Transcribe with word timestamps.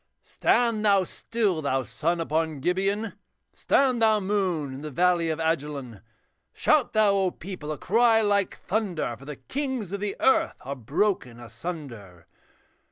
'Stand 0.23 0.83
thou 0.83 1.03
still, 1.03 1.61
thou 1.61 1.83
sun 1.83 2.19
upon 2.19 2.59
Gibeon, 2.59 3.13
Stand 3.53 4.01
thou, 4.01 4.19
moon, 4.19 4.73
in 4.73 4.81
the 4.81 4.89
valley 4.89 5.29
of 5.29 5.37
Ajalon! 5.39 6.01
Shout 6.53 6.93
thou, 6.93 7.29
people, 7.29 7.71
a 7.71 7.77
cry 7.77 8.19
like 8.19 8.57
thunder, 8.57 9.15
For 9.15 9.25
the 9.25 9.35
kings 9.35 9.91
of 9.91 9.99
the 9.99 10.15
earth 10.19 10.55
are 10.61 10.75
broken 10.75 11.39
asunder. 11.39 12.25